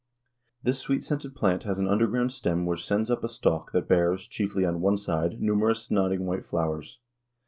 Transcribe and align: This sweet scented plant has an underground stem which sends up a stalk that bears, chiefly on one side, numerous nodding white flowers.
This 0.63 0.79
sweet 0.79 1.03
scented 1.03 1.35
plant 1.35 1.61
has 1.61 1.77
an 1.77 1.87
underground 1.87 2.33
stem 2.33 2.65
which 2.65 2.83
sends 2.83 3.11
up 3.11 3.23
a 3.23 3.29
stalk 3.29 3.71
that 3.73 3.87
bears, 3.87 4.27
chiefly 4.27 4.65
on 4.65 4.81
one 4.81 4.97
side, 4.97 5.39
numerous 5.39 5.91
nodding 5.91 6.25
white 6.25 6.43
flowers. 6.43 6.97